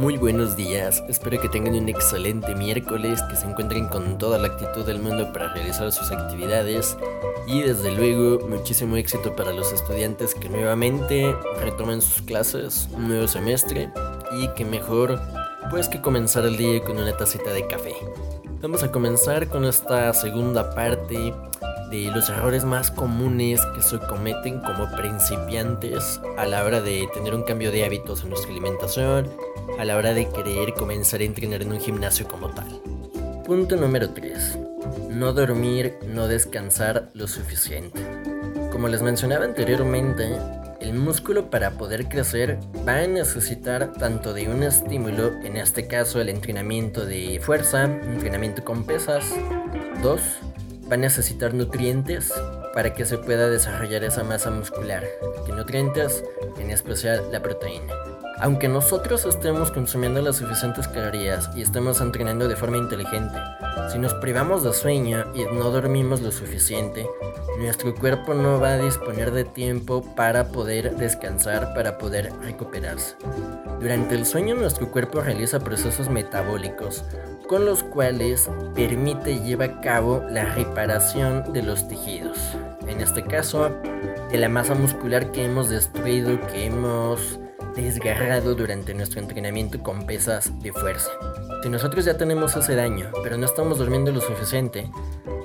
[0.00, 1.04] muy buenos días.
[1.08, 5.30] Espero que tengan un excelente miércoles, que se encuentren con toda la actitud del mundo
[5.30, 6.96] para realizar sus actividades
[7.46, 13.28] y desde luego muchísimo éxito para los estudiantes que nuevamente retomen sus clases, un nuevo
[13.28, 13.92] semestre
[14.32, 15.20] y que mejor
[15.68, 17.94] pues que comenzar el día con una tacita de café.
[18.62, 21.34] Vamos a comenzar con esta segunda parte
[21.90, 27.34] de los errores más comunes que se cometen como principiantes a la hora de tener
[27.34, 29.28] un cambio de hábitos en nuestra alimentación,
[29.78, 32.80] a la hora de querer comenzar a entrenar en un gimnasio como tal.
[33.44, 34.58] Punto número 3.
[35.10, 38.00] No dormir, no descansar lo suficiente.
[38.70, 40.36] Como les mencionaba anteriormente,
[40.80, 46.20] el músculo para poder crecer va a necesitar tanto de un estímulo, en este caso
[46.20, 49.24] el entrenamiento de fuerza, entrenamiento con pesas,
[50.02, 50.20] 2
[50.90, 52.32] va a necesitar nutrientes
[52.74, 55.04] para que se pueda desarrollar esa masa muscular.
[55.46, 56.24] ¿Qué nutrientes?
[56.58, 57.99] En especial la proteína.
[58.42, 63.38] Aunque nosotros estemos consumiendo las suficientes calorías y estemos entrenando de forma inteligente,
[63.92, 67.06] si nos privamos de sueño y no dormimos lo suficiente,
[67.58, 73.14] nuestro cuerpo no va a disponer de tiempo para poder descansar, para poder recuperarse.
[73.78, 77.04] Durante el sueño nuestro cuerpo realiza procesos metabólicos,
[77.46, 82.38] con los cuales permite y lleva a cabo la reparación de los tejidos.
[82.86, 83.70] En este caso,
[84.30, 87.38] de la masa muscular que hemos destruido, que hemos
[87.80, 91.10] desgarrado durante nuestro entrenamiento con pesas de fuerza.
[91.62, 94.90] Si nosotros ya tenemos ese daño, pero no estamos durmiendo lo suficiente,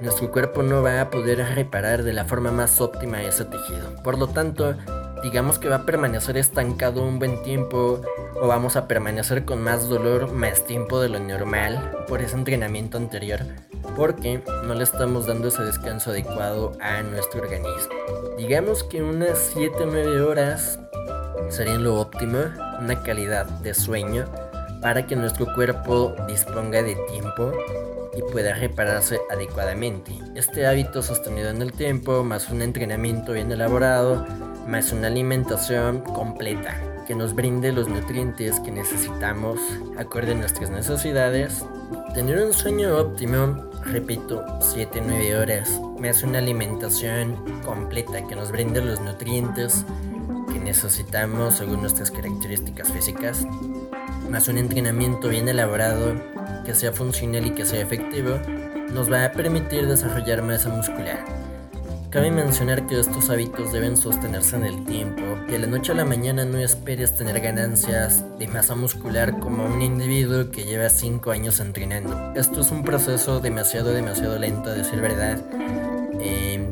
[0.00, 4.02] nuestro cuerpo no va a poder reparar de la forma más óptima ese tejido.
[4.02, 4.74] Por lo tanto,
[5.22, 8.02] digamos que va a permanecer estancado un buen tiempo
[8.40, 12.98] o vamos a permanecer con más dolor más tiempo de lo normal por ese entrenamiento
[12.98, 13.40] anterior
[13.96, 17.92] porque no le estamos dando ese descanso adecuado a nuestro organismo.
[18.36, 20.78] Digamos que unas 7-9 horas
[21.48, 22.38] serían lo óptimo,
[22.80, 24.26] una calidad de sueño
[24.80, 27.52] para que nuestro cuerpo disponga de tiempo
[28.16, 30.12] y pueda repararse adecuadamente.
[30.34, 34.26] Este hábito sostenido en el tiempo, más un entrenamiento bien elaborado,
[34.66, 39.58] más una alimentación completa que nos brinde los nutrientes que necesitamos
[39.98, 41.64] acorde a nuestras necesidades.
[42.14, 49.00] Tener un sueño óptimo, repito, 7-9 horas, más una alimentación completa que nos brinde los
[49.00, 49.84] nutrientes
[50.72, 53.46] necesitamos según nuestras características físicas,
[54.30, 56.14] más un entrenamiento bien elaborado
[56.64, 58.38] que sea funcional y que sea efectivo,
[58.90, 61.22] nos va a permitir desarrollar masa muscular.
[62.08, 65.94] Cabe mencionar que estos hábitos deben sostenerse en el tiempo y a la noche a
[65.94, 71.30] la mañana no esperes tener ganancias de masa muscular como un individuo que lleva 5
[71.32, 72.32] años entrenando.
[72.34, 75.38] Esto es un proceso demasiado, demasiado lento, a decir verdad.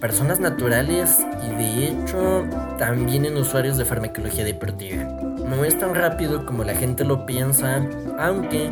[0.00, 2.44] Personas naturales y de hecho
[2.78, 5.04] también en usuarios de farmacología deportiva.
[5.04, 7.86] No es tan rápido como la gente lo piensa,
[8.18, 8.70] aunque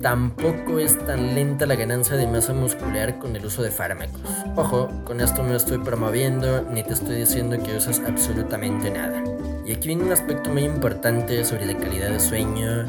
[0.00, 4.20] tampoco es tan lenta la ganancia de masa muscular con el uso de fármacos.
[4.56, 9.22] Ojo, con esto no estoy promoviendo ni te estoy diciendo que uses absolutamente nada.
[9.66, 12.84] Y aquí viene un aspecto muy importante sobre la calidad de sueño,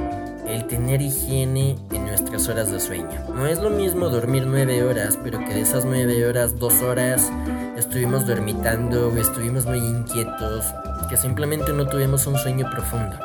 [0.45, 3.25] el tener higiene en nuestras horas de sueño.
[3.33, 7.31] No es lo mismo dormir 9 horas, pero que de esas 9 horas, 2 horas
[7.77, 10.65] estuvimos dormitando estuvimos muy inquietos,
[11.09, 13.17] que simplemente no tuvimos un sueño profundo.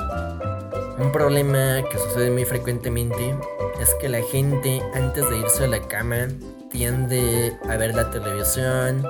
[0.99, 3.37] Un problema que sucede muy frecuentemente
[3.81, 6.29] es que la gente antes de irse a la cama
[6.71, 9.05] tiende a ver la televisión,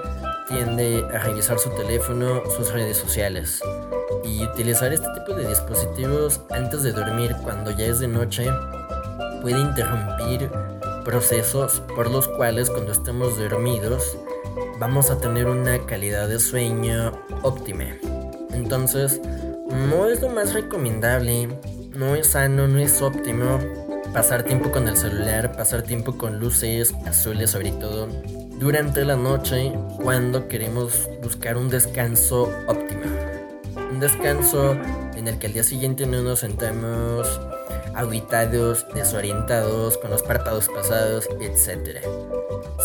[0.49, 3.61] tiende a revisar su teléfono, sus redes sociales.
[4.25, 8.47] Y utilizar este tipo de dispositivos antes de dormir cuando ya es de noche
[9.41, 10.51] puede interrumpir
[11.05, 14.17] procesos por los cuales cuando estemos dormidos
[14.81, 17.85] vamos a tener una calidad de sueño óptima.
[18.53, 19.21] Entonces,
[19.89, 21.49] no es lo más recomendable
[21.95, 23.59] no es sano, no es óptimo
[24.15, 28.09] pasar tiempo con el celular, pasar tiempo con luces azules sobre todo
[28.59, 33.03] durante la noche cuando queremos buscar un descanso óptimo.
[33.91, 34.78] Un descanso
[35.15, 37.28] en el que al día siguiente no nos sentamos
[37.95, 41.98] aguitados, desorientados, con los párpados pasados, etc.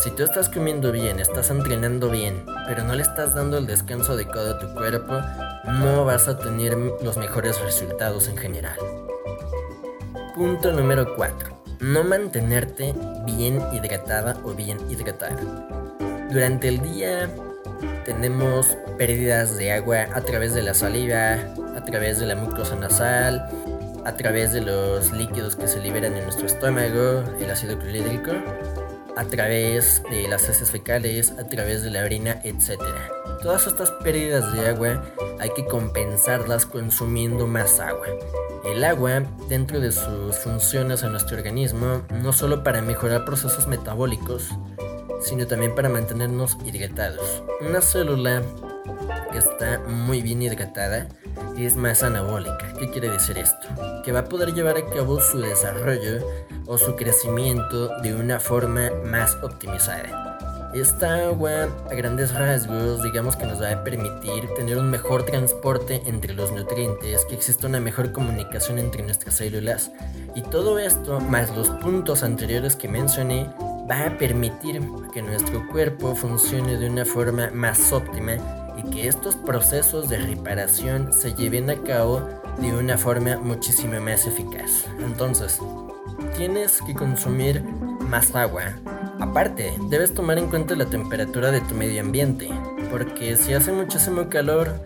[0.02, 4.12] Si tú estás comiendo bien, estás entrenando bien, pero no le estás dando el descanso
[4.12, 5.20] adecuado a tu cuerpo,
[5.66, 8.78] no vas a tener los mejores resultados en general.
[10.34, 11.56] Punto número 4.
[11.80, 12.94] No mantenerte
[13.24, 15.38] bien hidratada o bien hidratado.
[16.30, 17.28] Durante el día
[18.04, 21.38] tenemos pérdidas de agua a través de la saliva,
[21.76, 23.48] a través de la mucosa nasal,
[24.06, 28.30] a través de los líquidos que se liberan en nuestro estómago, el ácido clorhídrico,
[29.16, 32.80] a través de las heces fecales, a través de la orina, etc.
[33.42, 35.02] Todas estas pérdidas de agua
[35.40, 38.06] hay que compensarlas consumiendo más agua.
[38.64, 44.50] El agua, dentro de sus funciones en nuestro organismo, no solo para mejorar procesos metabólicos,
[45.20, 47.42] sino también para mantenernos hidratados.
[47.60, 48.40] Una célula
[49.32, 51.08] que está muy bien hidratada
[51.58, 52.72] es más anabólica.
[52.78, 53.66] ¿Qué quiere decir esto?
[54.06, 56.24] Que va a poder llevar a cabo su desarrollo
[56.66, 60.70] o su crecimiento de una forma más optimizada.
[60.72, 66.02] Esta agua, a grandes rasgos, digamos que nos va a permitir tener un mejor transporte
[66.06, 69.90] entre los nutrientes, que exista una mejor comunicación entre nuestras células.
[70.36, 73.50] Y todo esto, más los puntos anteriores que mencioné,
[73.90, 74.82] va a permitir
[75.12, 78.36] que nuestro cuerpo funcione de una forma más óptima
[78.76, 82.22] y que estos procesos de reparación se lleven a cabo
[82.60, 84.86] de una forma muchísimo más eficaz.
[85.00, 85.58] Entonces,
[86.36, 87.62] tienes que consumir
[88.08, 88.74] más agua,
[89.18, 92.50] Aparte, debes tomar en cuenta la temperatura de tu medio ambiente,
[92.90, 94.78] porque si hace muchísimo calor,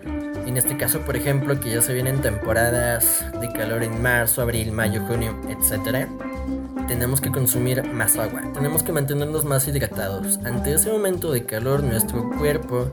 [0.46, 4.70] en este caso por ejemplo que ya se vienen temporadas de calor en marzo, abril,
[4.70, 6.06] mayo, junio, etc.,
[6.87, 10.38] tenemos que consumir más agua, tenemos que mantenernos más hidratados.
[10.44, 12.90] Ante ese momento de calor, nuestro cuerpo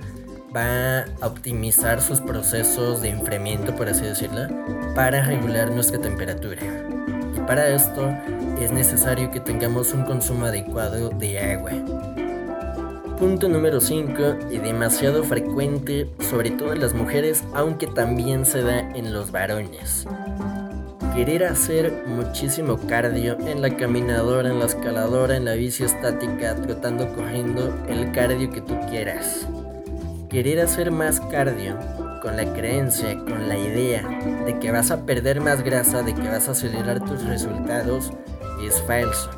[0.55, 4.47] va a optimizar sus procesos de enfriamiento, por así decirlo,
[4.95, 6.61] para regular nuestra temperatura.
[7.35, 8.09] Y para esto
[8.59, 11.71] es necesario que tengamos un consumo adecuado de agua.
[13.19, 18.79] Punto número 5 y demasiado frecuente, sobre todo en las mujeres, aunque también se da
[18.79, 20.05] en los varones.
[21.15, 27.11] Querer hacer muchísimo cardio en la caminadora, en la escaladora, en la bici estática, trotando,
[27.15, 29.47] corriendo, el cardio que tú quieras.
[30.29, 31.77] Querer hacer más cardio
[32.21, 34.05] con la creencia, con la idea
[34.45, 38.11] de que vas a perder más grasa, de que vas a acelerar tus resultados,
[38.61, 39.29] es falso.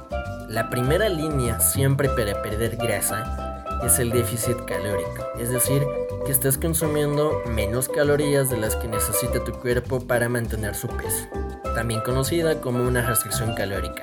[0.48, 5.84] La primera línea siempre para perder grasa es el déficit calórico, es decir,
[6.26, 11.28] que estés consumiendo menos calorías de las que necesita tu cuerpo para mantener su peso,
[11.76, 14.02] también conocida como una restricción calórica.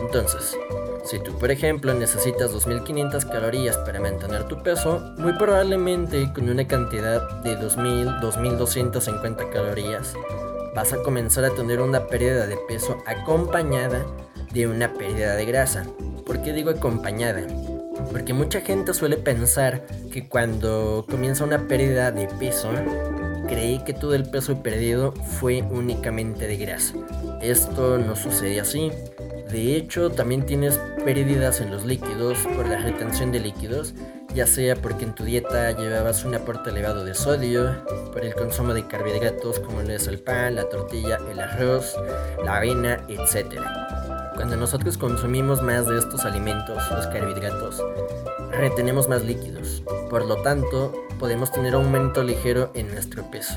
[0.00, 0.56] Entonces,
[1.04, 6.66] si tú por ejemplo necesitas 2500 calorías para mantener tu peso, muy probablemente con una
[6.66, 10.14] cantidad de 2000, 2250 calorías,
[10.74, 14.04] vas a comenzar a tener una pérdida de peso acompañada
[14.52, 15.84] de una pérdida de grasa.
[16.24, 17.42] ¿Por qué digo acompañada?
[18.10, 22.70] Porque mucha gente suele pensar que cuando comienza una pérdida de peso,
[23.48, 26.94] creí que todo el peso perdido fue únicamente de grasa.
[27.42, 28.90] Esto no sucede así.
[29.54, 33.94] De hecho, también tienes pérdidas en los líquidos por la retención de líquidos,
[34.34, 37.70] ya sea porque en tu dieta llevabas un aporte elevado de sodio,
[38.12, 41.94] por el consumo de carbohidratos como lo es el pan, la tortilla, el arroz,
[42.44, 43.60] la avena, etc.
[44.34, 47.80] Cuando nosotros consumimos más de estos alimentos, los carbohidratos,
[48.50, 49.84] retenemos más líquidos.
[50.10, 53.54] Por lo tanto, podemos tener aumento ligero en nuestro peso.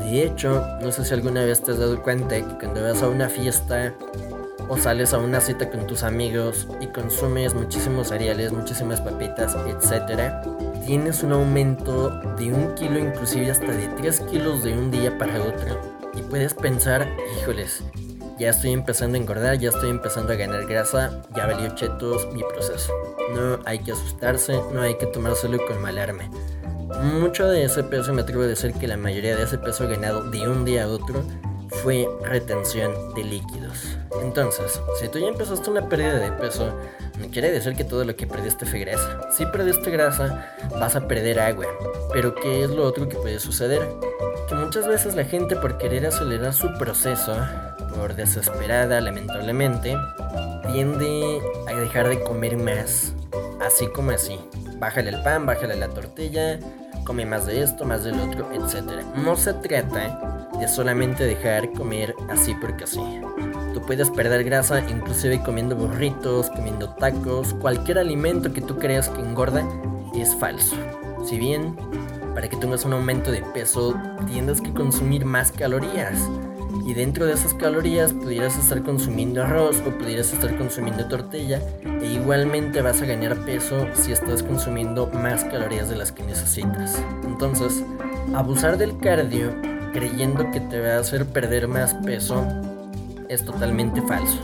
[0.00, 3.08] De hecho, no sé si alguna vez te has dado cuenta que cuando vas a
[3.08, 3.94] una fiesta
[4.68, 10.34] o sales a una cita con tus amigos y consumes muchísimos cereales, muchísimas papitas, etc.,
[10.84, 15.40] tienes un aumento de un kilo, inclusive hasta de 3 kilos de un día para
[15.40, 15.80] otro.
[16.14, 17.08] Y puedes pensar,
[17.40, 17.82] híjoles,
[18.38, 22.42] ya estoy empezando a engordar, ya estoy empezando a ganar grasa, ya valió chetos mi
[22.42, 22.92] proceso.
[23.34, 26.28] No hay que asustarse, no hay que tomárselo con malarme.
[27.02, 30.28] Mucho de ese peso, me atrevo a decir que la mayoría de ese peso ganado
[30.30, 31.22] de un día a otro
[31.82, 33.96] fue retención de líquidos.
[34.20, 36.74] Entonces, si tú ya empezaste una pérdida de peso,
[37.20, 39.30] no quiere decir que todo lo que perdiste fue grasa.
[39.30, 41.66] Si perdiste grasa, vas a perder agua.
[42.12, 43.82] Pero ¿qué es lo otro que puede suceder?
[44.48, 47.36] Que muchas veces la gente por querer acelerar su proceso
[47.94, 49.96] por desesperada, lamentablemente,
[50.72, 53.12] tiende a dejar de comer más,
[53.60, 54.38] así como así.
[54.78, 56.58] Bájale el pan, bájale la tortilla,
[57.08, 59.02] come más de esto, más del otro, etc.
[59.16, 63.00] No se trata de solamente dejar comer así porque así.
[63.72, 69.22] Tú puedes perder grasa inclusive comiendo burritos, comiendo tacos, cualquier alimento que tú creas que
[69.22, 69.66] engorda
[70.14, 70.76] es falso.
[71.24, 71.74] Si bien,
[72.34, 76.28] para que tengas un aumento de peso, tienes que consumir más calorías
[76.86, 81.60] y dentro de esas calorías pudieras estar consumiendo arroz o pudieras estar consumiendo tortilla
[82.02, 87.02] e igualmente vas a ganar peso si estás consumiendo más calorías de las que necesitas.
[87.26, 87.82] Entonces,
[88.34, 89.52] abusar del cardio
[89.92, 92.46] creyendo que te va a hacer perder más peso
[93.28, 94.38] es totalmente falso.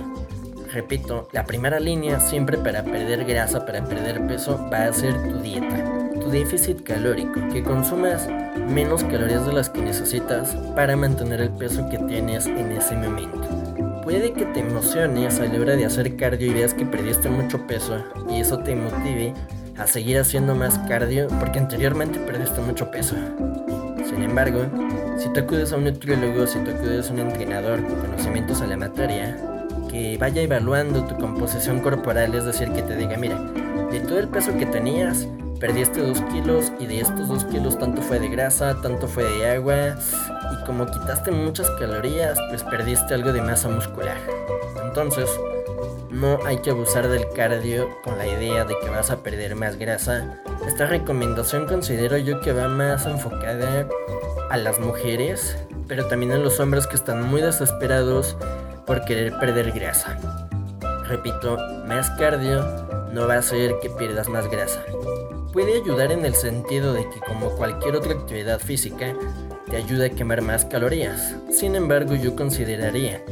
[0.72, 5.38] Repito, la primera línea siempre para perder grasa, para perder peso, va a ser tu
[5.38, 8.28] dieta, tu déficit calórico, que consumas
[8.68, 13.40] menos calorías de las que necesitas para mantener el peso que tienes en ese momento.
[14.02, 17.66] Puede que te emociones a la hora de hacer cardio y veas que perdiste mucho
[17.66, 19.32] peso y eso te motive
[19.78, 23.16] a seguir haciendo más cardio porque anteriormente perdiste mucho peso.
[24.04, 24.66] Sin embargo,
[25.18, 28.70] Si tú acudes a un nutriólogo, si tú acudes a un entrenador con conocimientos en
[28.70, 29.36] la materia,
[29.88, 33.40] que vaya evaluando tu composición corporal, es decir, que te diga, mira,
[33.92, 35.28] de todo el peso que tenías,
[35.64, 39.48] perdiste 2 kilos y de estos 2 kilos tanto fue de grasa, tanto fue de
[39.48, 39.96] agua
[40.52, 44.18] y como quitaste muchas calorías, pues perdiste algo de masa muscular.
[44.84, 45.26] Entonces,
[46.10, 49.78] no hay que abusar del cardio con la idea de que vas a perder más
[49.78, 50.38] grasa.
[50.66, 53.88] Esta recomendación considero yo que va más enfocada
[54.50, 55.56] a las mujeres,
[55.88, 58.36] pero también a los hombres que están muy desesperados
[58.86, 60.18] por querer perder grasa.
[61.08, 61.56] Repito,
[61.86, 62.66] más cardio
[63.14, 64.84] no va a hacer que pierdas más grasa.
[65.54, 69.14] Puede ayudar en el sentido de que como cualquier otra actividad física,
[69.70, 71.36] te ayuda a quemar más calorías.
[71.48, 73.22] Sin embargo, yo consideraría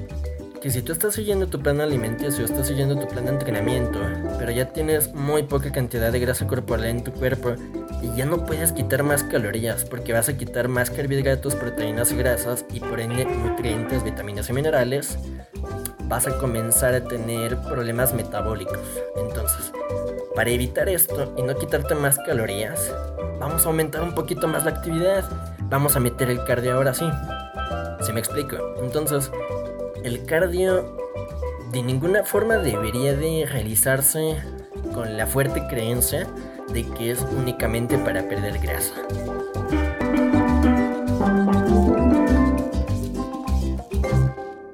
[0.61, 3.99] que si tú estás siguiendo tu plan alimenticio, estás siguiendo tu plan de entrenamiento,
[4.39, 7.57] pero ya tienes muy poca cantidad de grasa corporal en tu cuerpo
[8.01, 12.17] y ya no puedes quitar más calorías porque vas a quitar más carbohidratos, proteínas y
[12.19, 15.19] grasas y por ende nutrientes, vitaminas y minerales,
[16.09, 18.79] vas a comenzar a tener problemas metabólicos.
[19.17, 19.73] Entonces,
[20.35, 22.93] para evitar esto y no quitarte más calorías,
[23.39, 25.25] vamos a aumentar un poquito más la actividad.
[25.63, 27.09] Vamos a meter el cardio ahora sí.
[28.01, 28.57] ¿Se me explico?
[28.83, 29.31] Entonces,
[30.05, 30.97] el cardio
[31.73, 34.43] de ninguna forma debería de realizarse
[34.93, 36.27] con la fuerte creencia
[36.73, 38.95] de que es únicamente para perder grasa.